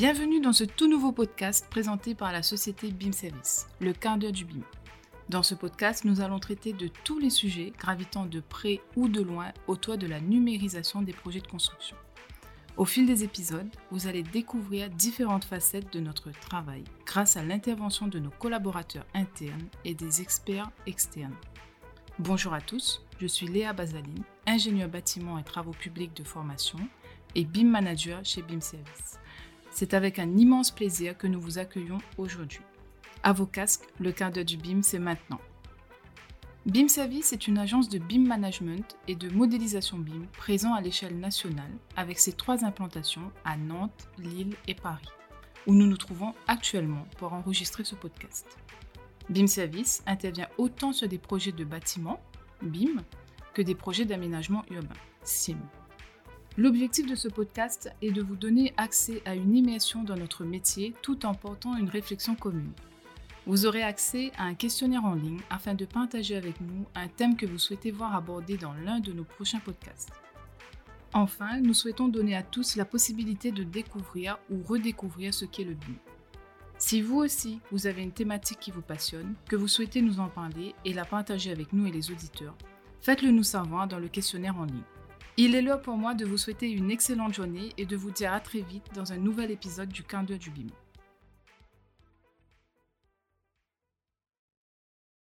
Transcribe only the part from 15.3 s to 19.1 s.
facettes de notre travail grâce à l'intervention de nos collaborateurs